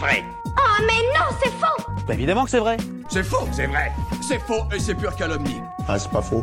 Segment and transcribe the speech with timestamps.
[0.00, 0.24] vrai.
[0.46, 2.78] Oh mais non, c'est faux Bah évidemment que c'est vrai.
[3.10, 3.92] C'est faux, c'est vrai.
[4.26, 5.60] C'est faux et c'est pure calomnie.
[5.86, 6.42] Ah, c'est pas faux.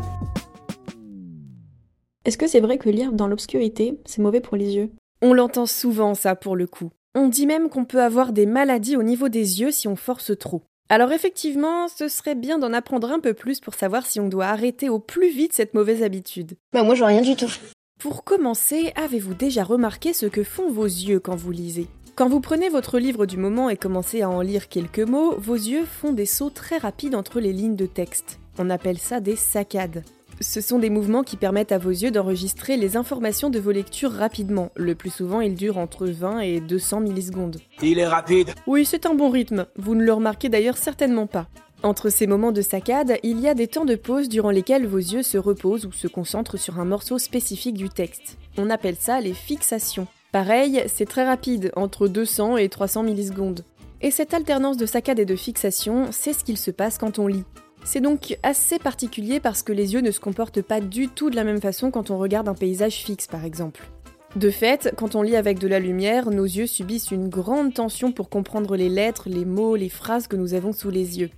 [2.23, 4.91] Est-ce que c'est vrai que lire dans l'obscurité, c'est mauvais pour les yeux?
[5.21, 6.91] On l'entend souvent ça pour le coup.
[7.15, 10.37] On dit même qu'on peut avoir des maladies au niveau des yeux si on force
[10.37, 10.61] trop.
[10.89, 14.45] Alors effectivement, ce serait bien d'en apprendre un peu plus pour savoir si on doit
[14.45, 16.57] arrêter au plus vite cette mauvaise habitude.
[16.73, 17.51] Bah moi je vois rien du tout.
[17.99, 21.87] Pour commencer, avez-vous déjà remarqué ce que font vos yeux quand vous lisez?
[22.17, 25.53] Quand vous prenez votre livre du moment et commencez à en lire quelques mots, vos
[25.53, 28.39] yeux font des sauts très rapides entre les lignes de texte.
[28.57, 30.03] On appelle ça des saccades.
[30.41, 34.11] Ce sont des mouvements qui permettent à vos yeux d'enregistrer les informations de vos lectures
[34.11, 34.71] rapidement.
[34.75, 37.59] Le plus souvent, ils durent entre 20 et 200 millisecondes.
[37.83, 38.55] Il est rapide.
[38.65, 39.67] Oui, c'est un bon rythme.
[39.75, 41.45] Vous ne le remarquez d'ailleurs certainement pas.
[41.83, 44.97] Entre ces moments de saccade, il y a des temps de pause durant lesquels vos
[44.97, 48.39] yeux se reposent ou se concentrent sur un morceau spécifique du texte.
[48.57, 50.07] On appelle ça les fixations.
[50.37, 53.65] Pareil, c'est très rapide, entre 200 et 300 millisecondes.
[54.01, 57.25] Et cette alternance de saccade et de fixation, c'est ce qu'il se passe quand on
[57.25, 57.43] lit.
[57.83, 61.35] C'est donc assez particulier parce que les yeux ne se comportent pas du tout de
[61.35, 63.89] la même façon quand on regarde un paysage fixe par exemple.
[64.35, 68.11] De fait, quand on lit avec de la lumière, nos yeux subissent une grande tension
[68.11, 71.31] pour comprendre les lettres, les mots, les phrases que nous avons sous les yeux.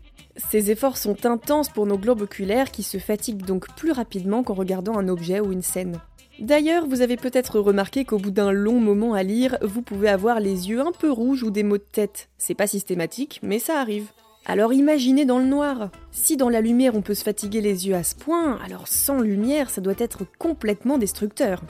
[0.51, 4.55] Ces efforts sont intenses pour nos globes oculaires qui se fatiguent donc plus rapidement qu'en
[4.55, 6.01] regardant un objet ou une scène.
[6.39, 10.39] D'ailleurs, vous avez peut-être remarqué qu'au bout d'un long moment à lire, vous pouvez avoir
[10.39, 12.29] les yeux un peu rouges ou des maux de tête.
[12.37, 14.07] C'est pas systématique, mais ça arrive.
[14.45, 15.91] Alors imaginez dans le noir.
[16.11, 19.19] Si dans la lumière on peut se fatiguer les yeux à ce point, alors sans
[19.19, 21.61] lumière ça doit être complètement destructeur.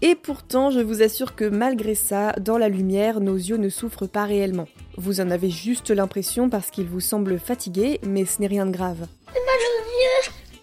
[0.00, 4.08] Et pourtant, je vous assure que malgré ça, dans la lumière, nos yeux ne souffrent
[4.08, 4.68] pas réellement.
[4.96, 8.72] Vous en avez juste l'impression parce qu'ils vous semblent fatigués, mais ce n'est rien de
[8.72, 9.06] grave.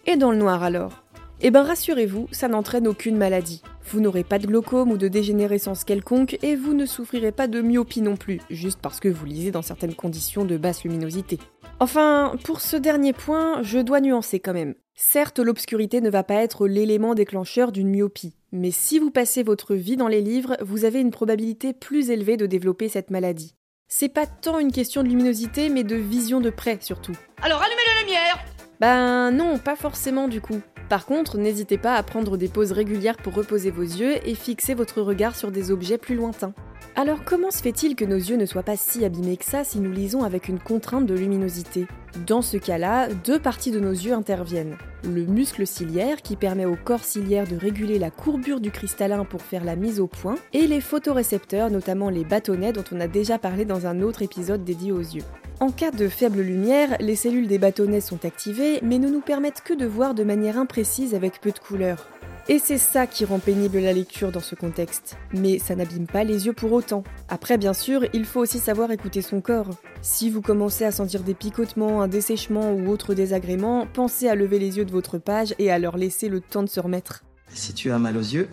[0.08, 1.04] Et dans le noir alors?
[1.44, 3.64] Eh ben rassurez-vous, ça n'entraîne aucune maladie.
[3.90, 7.62] Vous n'aurez pas de glaucome ou de dégénérescence quelconque et vous ne souffrirez pas de
[7.62, 11.40] myopie non plus, juste parce que vous lisez dans certaines conditions de basse luminosité.
[11.80, 14.76] Enfin, pour ce dernier point, je dois nuancer quand même.
[14.94, 19.74] Certes, l'obscurité ne va pas être l'élément déclencheur d'une myopie, mais si vous passez votre
[19.74, 23.56] vie dans les livres, vous avez une probabilité plus élevée de développer cette maladie.
[23.88, 27.18] C'est pas tant une question de luminosité, mais de vision de près surtout.
[27.42, 28.46] Alors allumez la lumière
[28.80, 30.62] Ben non, pas forcément du coup.
[30.92, 34.74] Par contre, n'hésitez pas à prendre des pauses régulières pour reposer vos yeux et fixer
[34.74, 36.54] votre regard sur des objets plus lointains.
[36.96, 39.80] Alors comment se fait-il que nos yeux ne soient pas si abîmés que ça si
[39.80, 41.88] nous lisons avec une contrainte de luminosité?
[42.28, 44.76] Dans ce cas-là, deux parties de nos yeux interviennent.
[45.04, 49.42] Le muscle ciliaire qui permet au corps ciliaire de réguler la courbure du cristallin pour
[49.42, 53.40] faire la mise au point, et les photorécepteurs, notamment les bâtonnets dont on a déjà
[53.40, 55.24] parlé dans un autre épisode dédié aux yeux.
[55.62, 59.62] En cas de faible lumière, les cellules des bâtonnets sont activées mais ne nous permettent
[59.62, 62.08] que de voir de manière imprécise avec peu de couleurs.
[62.50, 65.16] Et c'est ça qui rend pénible la lecture dans ce contexte.
[65.32, 67.04] Mais ça n'abîme pas les yeux pour autant.
[67.30, 69.70] Après, bien sûr, il faut aussi savoir écouter son corps.
[70.02, 74.60] Si vous commencez à sentir des picotements, un dessèchement ou autre désagrément, pensez à lever
[74.60, 77.24] les yeux de votre page et à leur laisser le temps de se remettre.
[77.54, 78.50] Si tu as mal aux yeux,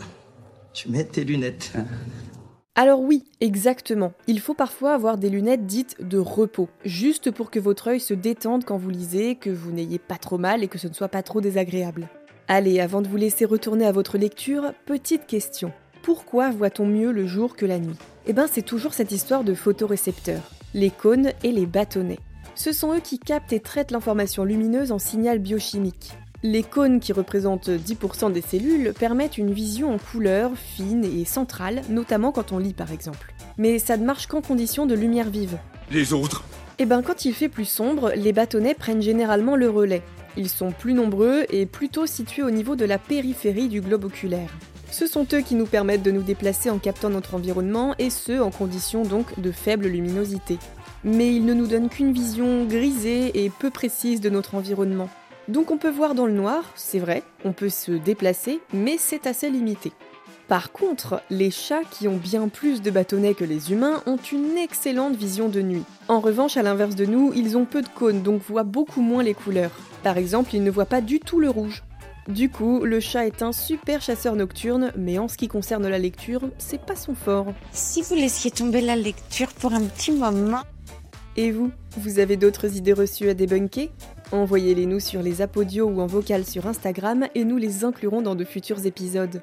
[0.72, 1.72] tu mets tes lunettes.
[2.74, 4.12] Alors oui, exactement.
[4.28, 8.14] Il faut parfois avoir des lunettes dites de repos, juste pour que votre œil se
[8.14, 11.08] détende quand vous lisez, que vous n'ayez pas trop mal et que ce ne soit
[11.08, 12.08] pas trop désagréable.
[12.50, 15.70] Allez, avant de vous laisser retourner à votre lecture, petite question.
[16.02, 17.98] Pourquoi voit-on mieux le jour que la nuit?
[18.26, 20.40] Eh ben c'est toujours cette histoire de photorécepteurs,
[20.72, 22.18] les cônes et les bâtonnets.
[22.54, 26.12] Ce sont eux qui captent et traitent l'information lumineuse en signal biochimique.
[26.42, 31.82] Les cônes, qui représentent 10% des cellules, permettent une vision en couleur, fine et centrale,
[31.90, 33.34] notamment quand on lit par exemple.
[33.58, 35.58] Mais ça ne marche qu'en condition de lumière vive.
[35.90, 36.44] Les autres?
[36.78, 40.02] Eh ben quand il fait plus sombre, les bâtonnets prennent généralement le relais.
[40.38, 44.56] Ils sont plus nombreux et plutôt situés au niveau de la périphérie du globe oculaire.
[44.88, 48.40] Ce sont eux qui nous permettent de nous déplacer en captant notre environnement et ce
[48.40, 50.58] en conditions donc de faible luminosité.
[51.02, 55.10] Mais ils ne nous donnent qu'une vision grisée et peu précise de notre environnement.
[55.48, 59.26] Donc on peut voir dans le noir, c'est vrai, on peut se déplacer, mais c'est
[59.26, 59.90] assez limité.
[60.48, 64.56] Par contre, les chats qui ont bien plus de bâtonnets que les humains ont une
[64.56, 65.84] excellente vision de nuit.
[66.08, 69.22] En revanche, à l'inverse de nous, ils ont peu de cônes, donc voient beaucoup moins
[69.22, 69.72] les couleurs.
[70.02, 71.84] Par exemple, ils ne voient pas du tout le rouge.
[72.28, 75.98] Du coup, le chat est un super chasseur nocturne, mais en ce qui concerne la
[75.98, 77.52] lecture, c'est pas son fort.
[77.72, 80.62] Si vous laissiez tomber la lecture pour un petit moment.
[81.36, 83.90] Et vous, vous avez d'autres idées reçues à débunker?
[84.32, 88.34] Envoyez-les nous sur les apodios ou en vocal sur Instagram et nous les inclurons dans
[88.34, 89.42] de futurs épisodes.